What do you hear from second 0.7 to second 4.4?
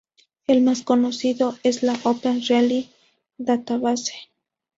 conocido es la Open Relay DataBase.